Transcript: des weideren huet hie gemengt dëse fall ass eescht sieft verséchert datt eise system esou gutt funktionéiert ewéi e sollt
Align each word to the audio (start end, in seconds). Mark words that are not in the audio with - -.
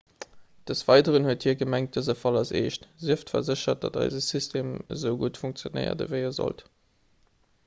des 0.69 0.79
weideren 0.91 1.27
huet 1.27 1.45
hie 1.47 1.53
gemengt 1.59 1.99
dëse 1.99 2.15
fall 2.21 2.39
ass 2.41 2.53
eescht 2.61 2.89
sieft 3.09 3.35
verséchert 3.35 3.85
datt 3.85 4.01
eise 4.07 4.25
system 4.31 4.73
esou 4.97 5.15
gutt 5.25 5.39
funktionéiert 5.45 6.05
ewéi 6.09 6.25
e 6.31 6.35
sollt 6.41 6.69